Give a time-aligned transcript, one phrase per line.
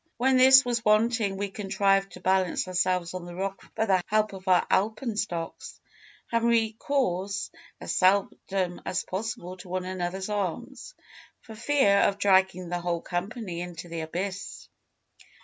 [0.17, 4.33] When this was wanting we contrived to balance ourselves on the rock by the help
[4.33, 5.79] of our alpenstocks,
[6.25, 10.95] having recourse as seldom as possible to one another's arms,
[11.41, 14.69] for fear of dragging the whole company into the abyss.